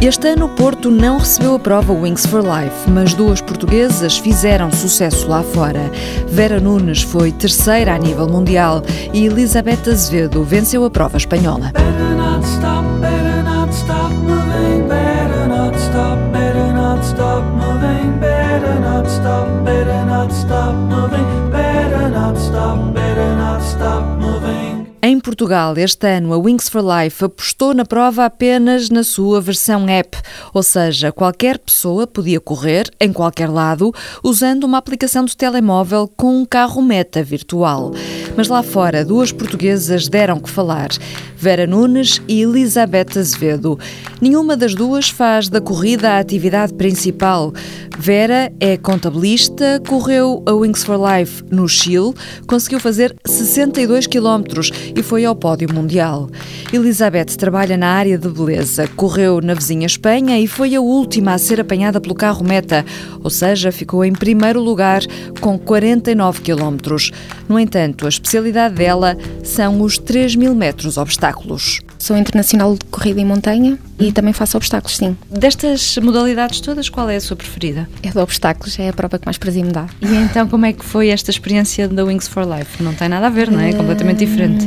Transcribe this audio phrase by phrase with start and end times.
[0.00, 5.26] Este ano, Porto não recebeu a prova Wings for Life, mas duas portuguesas fizeram sucesso
[5.26, 5.90] lá fora.
[6.28, 8.82] Vera Nunes foi terceira a nível mundial
[9.12, 11.72] e Elizabeth Azevedo venceu a prova espanhola.
[21.18, 21.25] Em
[25.36, 30.16] Portugal, este ano, a Wings for Life apostou na prova apenas na sua versão app,
[30.54, 33.92] ou seja, qualquer pessoa podia correr em qualquer lado
[34.24, 37.92] usando uma aplicação de telemóvel com um carro meta virtual.
[38.34, 40.88] Mas lá fora, duas portuguesas deram que falar.
[41.36, 43.78] Vera Nunes e Elizabeth Azevedo.
[44.20, 47.52] Nenhuma das duas faz da corrida a atividade principal.
[47.98, 52.14] Vera é contabilista, correu a Wings for Life no Chile,
[52.46, 56.30] conseguiu fazer 62 quilómetros e foi ao pódio mundial.
[56.72, 61.38] Elizabeth trabalha na área de beleza, correu na vizinha Espanha e foi a última a
[61.38, 62.84] ser apanhada pelo carro meta,
[63.22, 65.02] ou seja, ficou em primeiro lugar
[65.40, 67.10] com 49 quilómetros.
[67.48, 71.80] No entanto, a especialidade dela são os 3 mil metros obstáculos.
[71.98, 75.16] Sou internacional de corrida em montanha e também faço obstáculos, sim.
[75.30, 77.88] Destas modalidades todas, qual é a sua preferida?
[78.02, 79.86] É de obstáculos, é a prova que mais prazer me dá.
[80.00, 82.82] E então, como é que foi esta experiência da Wings for Life?
[82.82, 83.70] Não tem nada a ver, não é?
[83.70, 84.66] É completamente diferente.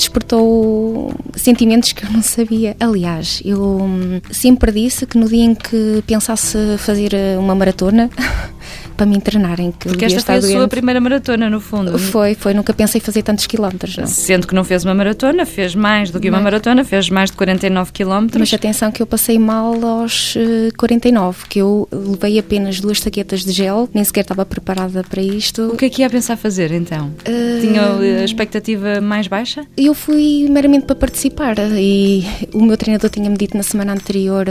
[0.00, 2.74] Despertou sentimentos que eu não sabia.
[2.80, 8.08] Aliás, eu hum, sempre disse que no dia em que pensasse fazer uma maratona,
[9.00, 9.72] para me treinarem.
[9.72, 10.52] Que Porque esta foi a doente.
[10.52, 11.98] sua primeira maratona, no fundo.
[11.98, 12.52] Foi, foi.
[12.52, 13.96] Nunca pensei fazer tantos quilómetros.
[13.96, 14.06] Não.
[14.06, 16.44] Sendo que não fez uma maratona, fez mais do que uma não.
[16.44, 18.38] maratona, fez mais de 49 quilómetros.
[18.38, 20.34] Mas atenção que eu passei mal aos
[20.76, 25.22] 49, eh, que eu levei apenas duas taquetas de gel, nem sequer estava preparada para
[25.22, 25.68] isto.
[25.68, 27.06] O que é que ia pensar fazer então?
[27.26, 27.60] Uh...
[27.62, 29.64] Tinha a expectativa mais baixa?
[29.78, 34.46] Eu fui meramente para participar e o meu treinador tinha-me dito na semana anterior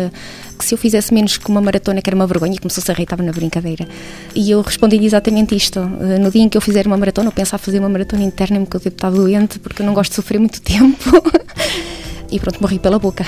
[0.59, 3.03] que se eu fizesse menos que uma maratona, que era uma vergonha, começou-se a rir,
[3.03, 3.88] estava na brincadeira.
[4.39, 5.80] E eu respondi exatamente isto.
[5.80, 8.58] Eh, no dia em que eu fizer uma maratona, eu pensava fazer uma maratona interna,
[8.61, 10.95] porque eu devo estar doente, porque eu não gosto de sofrer muito tempo.
[12.31, 13.25] e pronto, morri pela boca.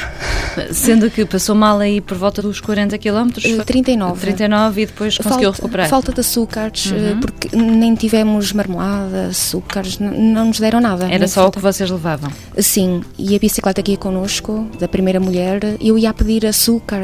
[0.72, 3.30] Sendo que passou mal aí por volta dos 40 km?
[3.66, 4.22] 39.
[4.22, 5.90] 39 e depois conseguiu falta, recuperar?
[5.90, 7.20] Falta de açúcares, uhum.
[7.20, 11.10] porque nem tivemos marmelada, açúcares, não nos deram nada.
[11.12, 12.32] Era só o que vocês levavam?
[12.58, 17.02] Sim, e a bicicleta aqui connosco, da primeira mulher, eu ia pedir açúcar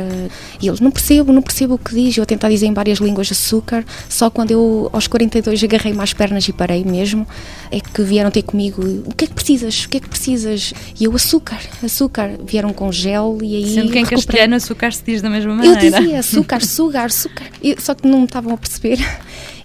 [0.61, 2.99] e eles, não percebo, não percebo o que diz, eu a tentar dizer em várias
[2.99, 7.27] línguas açúcar, só quando eu aos 42 agarrei mais pernas e parei mesmo,
[7.71, 10.73] é que vieram ter comigo, o que é que precisas, o que é que precisas?
[10.99, 13.73] E eu, açúcar, açúcar, vieram com gel e aí.
[13.73, 15.83] Sendo que em castelhano açúcar se diz da mesma maneira.
[15.83, 17.45] Eu dizia açúcar, sugar, açúcar,
[17.79, 18.99] só que não me estavam a perceber.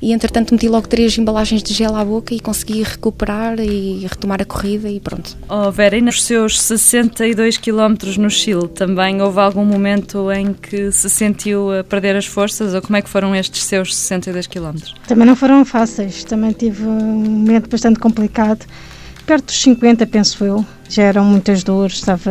[0.03, 4.43] E entretanto meti logo três embalagens de gel à boca e consegui recuperar e retomar
[4.43, 5.37] a corrida e pronto.
[5.49, 10.91] Oh Vera, e nos seus 62 km no Chile também houve algum momento em que
[10.91, 14.75] se sentiu a perder as forças ou como é que foram estes seus 62 km?
[15.07, 18.67] Também não foram fáceis, também tive um momento bastante complicado
[19.27, 20.65] perto dos 50, penso eu.
[20.89, 22.31] Já eram muitas dores, estava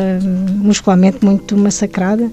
[0.56, 2.32] muscularmente muito massacrada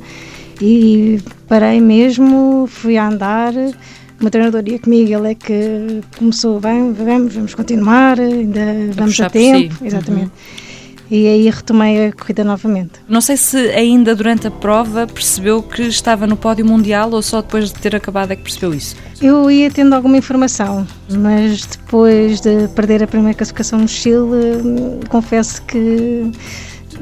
[0.60, 3.54] e parei mesmo, fui a andar.
[3.54, 8.60] O meu treinador ia comigo, ele é que começou, bem, vamos, vamos continuar, ainda
[8.94, 9.74] vamos a, a tempo.
[9.76, 9.86] Si.
[9.86, 10.26] Exatamente.
[10.26, 10.67] Uhum
[11.10, 13.00] e aí retomei a corrida novamente.
[13.08, 17.40] Não sei se ainda durante a prova percebeu que estava no pódio mundial ou só
[17.40, 18.96] depois de ter acabado é que percebeu isso?
[19.20, 25.62] Eu ia tendo alguma informação, mas depois de perder a primeira classificação no Chile, confesso
[25.62, 26.30] que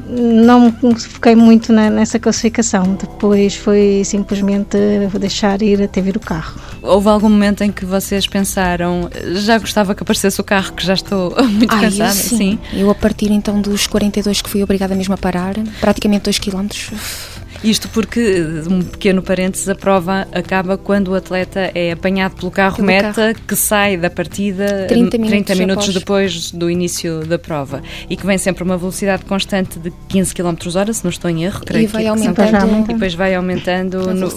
[0.09, 2.95] não me foquei muito na, nessa classificação.
[2.95, 4.77] Depois foi simplesmente
[5.19, 6.59] deixar ir até vir o carro.
[6.81, 10.93] Houve algum momento em que vocês pensaram, já gostava que aparecesse o carro, que já
[10.93, 12.11] estou muito Ai, cansada?
[12.11, 12.37] Sim.
[12.37, 12.59] sim.
[12.73, 16.67] Eu, a partir então dos 42 que fui obrigada mesmo a parar, praticamente 2 km
[17.63, 22.77] isto porque, um pequeno parênteses, a prova acaba quando o atleta é apanhado pelo carro
[22.77, 23.35] pelo meta carro.
[23.47, 28.25] que sai da partida 30 minutos, 30 minutos depois do início da prova e que
[28.25, 31.83] vem sempre uma velocidade constante de 15 km hora, se não estou em erro, creio
[31.83, 32.83] e vai aumentando.
[32.83, 34.29] E depois vai aumentando, no,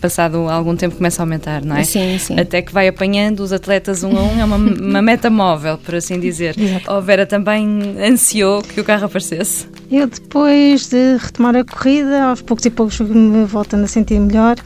[0.00, 1.84] passado algum tempo começa a aumentar, não é?
[1.84, 2.38] Sim, sim.
[2.38, 5.94] Até que vai apanhando os atletas um a um, é uma, uma meta móvel, por
[5.94, 6.54] assim dizer.
[6.58, 6.84] Exato.
[6.88, 9.66] Oh, Vera também ansiou que o carro aparecesse?
[9.90, 14.56] Eu depois de retomar a corrida, aos poucos e poucos me voltando a sentir melhor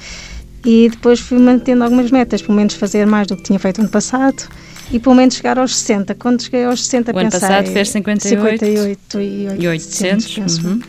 [0.64, 3.88] e depois fui mantendo algumas metas, pelo menos fazer mais do que tinha feito ano
[3.88, 4.48] passado
[4.90, 6.14] e pelo menos chegar aos 60.
[6.16, 7.22] Quando cheguei aos 60 o pensei...
[7.22, 10.80] ano passado fez 58, 58 e 800, e 800 uhum.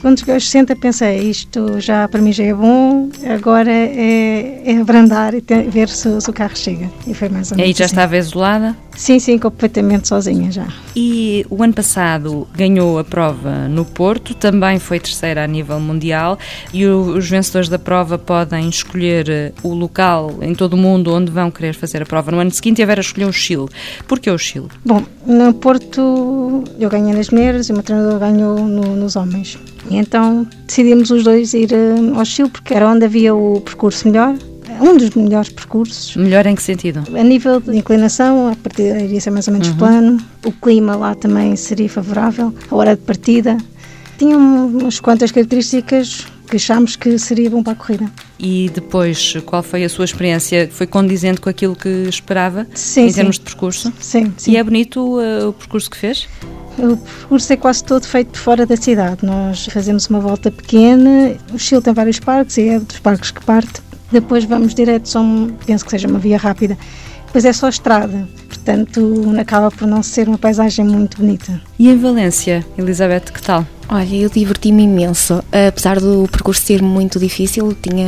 [0.00, 4.80] Quando cheguei aos 60 pensei, isto já para mim já é bom, agora é, é
[4.80, 6.90] abrandar e ter, ver se, se, o carro chega.
[7.06, 7.94] E foi mais ou menos E aí já assim.
[7.94, 8.74] estava isolada?
[9.00, 10.68] Sim, sim, completamente sozinha já.
[10.94, 16.38] E o ano passado ganhou a prova no Porto, também foi terceira a nível mundial
[16.70, 21.32] e os vencedores da prova podem escolher eh, o local em todo o mundo onde
[21.32, 22.30] vão querer fazer a prova.
[22.30, 23.68] No ano seguinte, a Vera escolheu o Chile.
[24.06, 24.68] Porquê o Chile?
[24.84, 29.58] Bom, no Porto eu ganhei nas mulheres e o meu treinador ganhou no, nos homens.
[29.90, 34.06] E então decidimos os dois ir eh, ao Chile porque era onde havia o percurso
[34.06, 34.36] melhor
[34.80, 36.16] um dos melhores percursos.
[36.16, 37.04] Melhor em que sentido?
[37.14, 39.76] A nível de inclinação, a partida iria ser mais ou menos uhum.
[39.76, 43.56] plano, o clima lá também seria favorável, a hora de partida.
[44.18, 48.10] Tinha umas quantas características que achámos que seria bom para a corrida.
[48.38, 50.68] E depois, qual foi a sua experiência?
[50.70, 53.92] Foi condizente com aquilo que esperava sim, em termos de percurso?
[54.00, 54.50] Sim, sim.
[54.50, 56.28] E é bonito uh, o percurso que fez?
[56.76, 59.24] O percurso é quase todo feito fora da cidade.
[59.24, 61.36] Nós fazemos uma volta pequena.
[61.52, 63.80] O Chile tem vários parques e é dos parques que parte
[64.10, 65.22] depois vamos direto, só
[65.66, 66.76] penso que seja uma via rápida.
[67.26, 71.60] Depois é só estrada, portanto acaba por não ser uma paisagem muito bonita.
[71.78, 73.64] E em Valência, Elizabeth, que tal?
[73.88, 75.42] Olha, eu diverti-me imenso.
[75.68, 78.06] Apesar do percurso ser muito difícil, tinha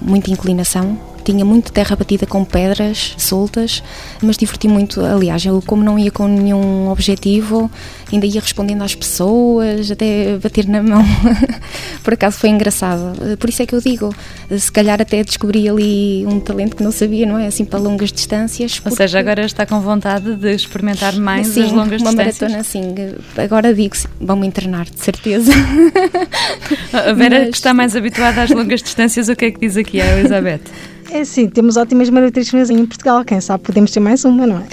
[0.00, 0.98] muita inclinação,
[1.30, 3.82] tinha muito terra batida com pedras soltas,
[4.22, 5.04] mas diverti muito.
[5.04, 7.70] Aliás, eu, como não ia com nenhum objetivo,
[8.10, 11.04] ainda ia respondendo às pessoas, até bater na mão.
[12.02, 13.12] Por acaso foi engraçado.
[13.36, 14.14] Por isso é que eu digo,
[14.56, 17.48] se calhar até descobri ali um talento que não sabia, não é?
[17.48, 18.80] Assim, para longas distâncias.
[18.82, 22.40] Ou seja, agora está com vontade de experimentar mais sim, as longas uma distâncias?
[22.40, 22.94] maratona, sim.
[23.36, 25.52] Agora digo, vão-me internar, de certeza.
[26.90, 27.50] A Vera, mas...
[27.50, 30.62] que está mais habituada às longas distâncias, o que é que diz aqui a Elizabeth?
[31.10, 33.24] É sim, temos ótimas maratristas em Portugal.
[33.24, 34.66] Quem sabe podemos ter mais uma, não é?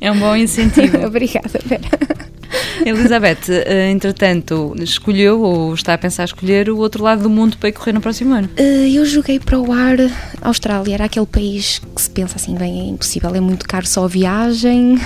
[0.00, 0.98] é um bom incentivo.
[1.06, 1.88] Obrigada, Vera.
[2.84, 7.68] Elizabeth, eh, entretanto, escolheu ou está a pensar escolher o outro lado do mundo para
[7.68, 8.48] ir correr no próximo ano?
[8.56, 9.96] Eh, eu joguei para o ar
[10.40, 14.04] Austrália, era aquele país que se pensa assim, bem, é impossível, é muito caro só
[14.04, 14.98] a viagem,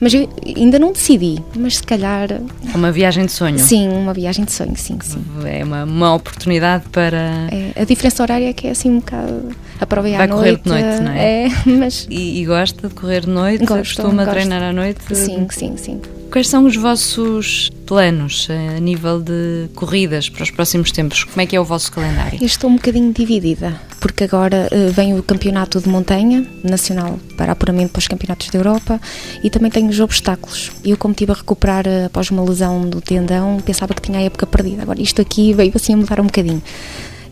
[0.00, 2.28] mas eu ainda não decidi, mas se calhar.
[2.74, 3.58] Uma viagem de sonho?
[3.58, 5.24] Sim, uma viagem de sonho, sim, sim.
[5.44, 7.48] É uma, uma oportunidade para.
[7.50, 9.50] É, a diferença horária é que é assim um bocado.
[9.80, 11.44] A prova é Vai correr de noite, não é?
[11.44, 11.48] É,
[11.78, 12.06] mas.
[12.10, 13.64] E, e gosta de correr de noite?
[13.64, 14.30] Gosto, Costuma gosto.
[14.30, 15.00] treinar à noite?
[15.14, 16.00] Sim, sim, sim.
[16.30, 21.24] Quais são os vossos planos eh, a nível de corridas para os próximos tempos?
[21.24, 22.38] Como é que é o vosso calendário?
[22.40, 27.52] Eu estou um bocadinho dividida, porque agora uh, vem o campeonato de montanha nacional para
[27.52, 29.00] apuramento para os campeonatos da Europa
[29.42, 30.72] e também tenho os obstáculos.
[30.84, 34.22] Eu, como estive a recuperar uh, após uma lesão do tendão, pensava que tinha a
[34.22, 34.82] época perdida.
[34.82, 36.62] Agora, isto aqui veio assim a mudar um bocadinho.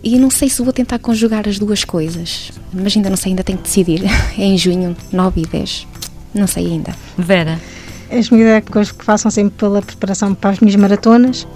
[0.02, 3.42] E não sei se vou tentar conjugar as duas coisas, mas ainda não sei, ainda
[3.42, 4.02] tenho que decidir.
[4.38, 5.86] É em junho, 9 e 10.
[6.34, 6.94] Não sei ainda.
[7.16, 7.58] Vera.
[8.16, 11.48] As minhas coisas que façam sempre pela preparação para as minhas maratonas.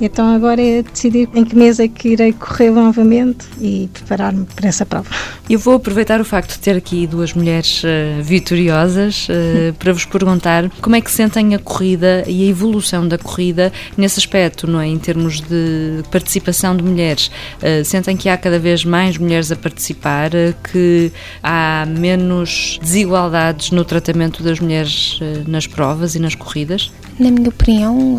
[0.00, 4.68] Então agora é decidir em que mês é que irei correr novamente e preparar-me para
[4.68, 5.08] essa prova.
[5.48, 10.04] Eu vou aproveitar o facto de ter aqui duas mulheres uh, vitoriosas uh, para vos
[10.04, 14.80] perguntar como é que sentem a corrida e a evolução da corrida nesse aspecto, não
[14.80, 14.86] é?
[14.86, 17.30] Em termos de participação de mulheres.
[17.58, 20.30] Uh, sentem que há cada vez mais mulheres a participar,
[20.72, 21.12] que
[21.42, 26.90] há menos desigualdades no tratamento das mulheres nas provas e nas corridas?
[27.18, 28.18] Na minha opinião,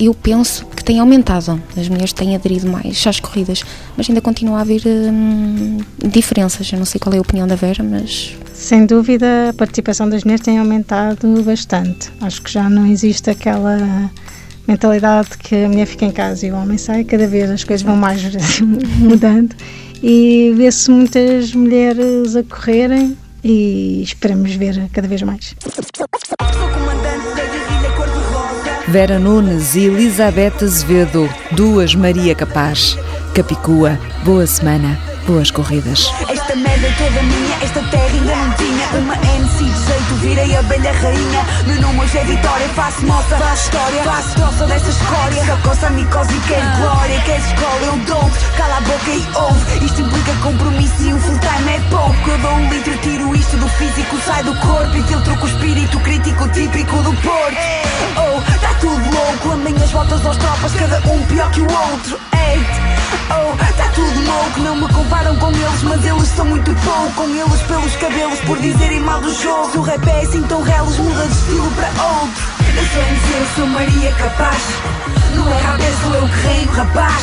[0.00, 1.60] eu penso que tem aumentado.
[1.76, 3.62] As mulheres têm aderido mais às corridas,
[3.96, 6.72] mas ainda continua a haver hum, diferenças.
[6.72, 8.34] Eu não sei qual é a opinião da Vera, mas.
[8.54, 12.10] Sem dúvida, a participação das mulheres tem aumentado bastante.
[12.20, 14.10] Acho que já não existe aquela
[14.66, 17.84] mentalidade que a mulher fica em casa e o homem sai, cada vez as coisas
[17.86, 18.20] vão mais
[18.98, 19.54] mudando
[20.02, 25.54] e vê-se muitas mulheres a correrem e esperamos ver cada vez mais.
[28.88, 32.96] Vera Nunes e Elizabeth Azevedo, duas Maria Capaz.
[33.34, 36.12] Capicua, boa semana, boas corridas.
[36.28, 40.56] Esta merda é toda minha, esta terra ainda não tinha uma MC de jeito, virei
[40.56, 41.46] a velha rainha.
[41.66, 45.44] Meu nome hoje é Vitória, faço moça, faço história, faço troça desta escória.
[45.44, 49.26] Só coça a micose e quer glória, quer escola, eu dou cala a boca e
[49.34, 49.84] ouve.
[49.84, 52.30] Isto implica compromisso e um full time é pouco.
[52.30, 55.48] Eu dou um litro, tiro isto do físico, sai do corpo e filtro com o
[55.48, 57.56] espírito crítico típico do Porto.
[58.16, 62.18] Oh, tá tudo louco, a minhas voltas aos tropas, cada um pior que o outro.
[62.32, 62.80] Eita,
[63.30, 67.12] oh, tá tudo louco, não me comparam com eles, mas eles são muito pouco.
[67.14, 69.70] Com eles pelos cabelos, por dizerem mal do jogo.
[69.70, 72.42] Se o rap é assim tão reles, muda de estilo para outro.
[72.76, 74.62] Eu sou MC, eu sou Maria Capaz.
[75.34, 77.22] Não é rap, sou eu que reino, rapaz.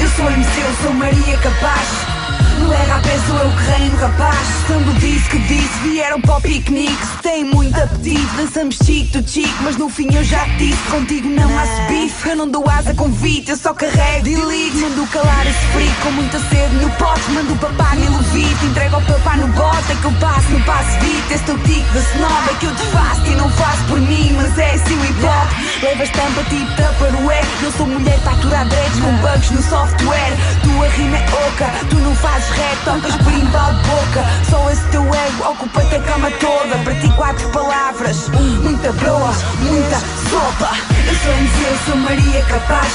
[0.00, 2.16] Eu sou MC, eu sou Maria Capaz.
[2.58, 4.38] No RAP sou eu que reino, rapaz.
[4.66, 7.06] Sendo disse que disse, vieram para o piquenique.
[7.06, 9.54] Se tem muito apetite, dançamos chique to chique.
[9.62, 12.28] Mas no fim eu já te disse: contigo não há bife.
[12.28, 14.76] Eu não dou asa convite, eu só carrego delete.
[14.76, 17.05] Mando calar esse frio com muita sede no pote.
[17.36, 19.92] Mando o papá me levite, entrego ao papá no bote.
[19.92, 21.34] É que eu passo, não passo vite.
[21.34, 24.32] Esse teu tique da snob é que eu te faço e não faço por mim.
[24.38, 25.82] Mas é assim o hip hop.
[25.82, 27.44] Leva estampa tipo Tupperware.
[27.60, 30.32] Não sou mulher para aturar dreads com bugs no software.
[30.62, 34.24] Tua rima é oca, tu não fazes rap, tocas por embalo de boca.
[34.48, 36.78] Só esse teu ego ocupa-te a cama toda.
[36.84, 38.30] Para ti, quatro palavras,
[38.62, 39.98] muita broa, muita
[40.30, 40.70] sopa.
[41.06, 42.92] Eu sou eu sou Maria Capaz.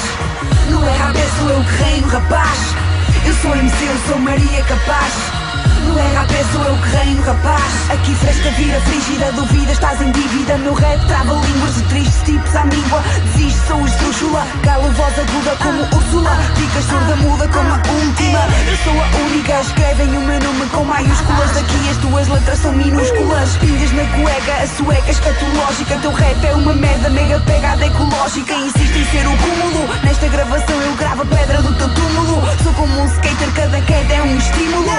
[0.71, 2.91] No RAB sou eu que reino, rapaz.
[3.25, 5.40] Eu sou MC, eu sou Maria Capaz.
[5.85, 7.89] No RAP sou eu que reino, rapaz.
[7.89, 10.57] Aqui fresca vira frígida, duvida, estás em dívida.
[10.59, 13.03] Meu rap trava línguas de tristes tipos à míngua.
[13.25, 14.45] Desiste, sou esdrúxula.
[14.63, 16.31] Calo voz aguda como Úrsula.
[16.55, 18.39] Ficas surda, muda como a última.
[18.67, 21.51] Eu sou a única, escrevem o meu nome com maiúsculas.
[21.51, 23.57] Daqui as tuas letras são minúsculas.
[23.57, 25.95] Pingas na cueca, a sueca escatológica.
[26.01, 28.53] Teu rap é uma merda, mega pegada ecológica.
[28.53, 29.88] Insiste em ser o cúmulo.
[30.03, 32.41] Nesta gravação eu gravo a pedra do teu túmulo.
[32.63, 34.91] Sou como um skater, cada queda é um estímulo.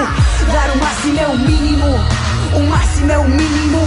[0.52, 2.00] Dar o máximo é o mínimo.
[2.54, 3.80] O máximo é o mínimo.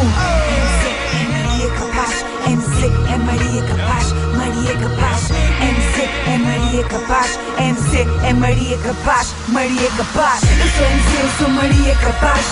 [0.56, 2.26] MC é Maria Capaz.
[2.46, 4.14] MC é Maria Capaz.
[4.38, 5.32] Maria Capaz.
[5.62, 7.40] MC é Maria Capaz.
[7.58, 9.34] MC é Maria Capaz.
[9.48, 10.42] Maria Capaz.
[10.44, 12.46] Eu sou MC, eu sou Maria Capaz.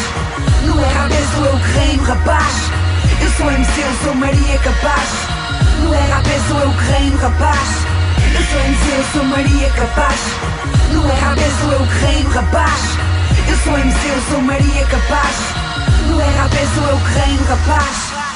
[0.65, 2.53] No RAB sou eu que reino, rapaz.
[3.21, 5.09] Eu sou MC, eu sou Maria Capaz.
[5.83, 7.69] No RAP sou eu que reino, rapaz.
[8.33, 10.19] Eu sou MC, eu sou Maria Capaz.
[10.91, 13.02] No RAP sou eu que reino, rapaz.
[13.71, 15.35] MC, eu sou Maria Capaz.
[16.07, 18.32] No RAP sou eu que reino, rapaz.